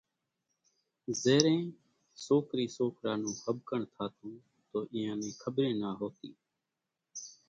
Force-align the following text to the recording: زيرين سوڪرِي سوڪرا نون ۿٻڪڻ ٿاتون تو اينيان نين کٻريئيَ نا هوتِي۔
زيرين 1.21 1.65
سوڪرِي 2.25 2.65
سوڪرا 2.77 3.13
نون 3.21 3.35
ۿٻڪڻ 3.43 3.79
ٿاتون 3.95 4.33
تو 4.69 4.77
اينيان 4.93 5.17
نين 5.21 5.33
کٻريئيَ 5.41 5.75
نا 5.81 5.89
هوتِي۔ 5.99 6.29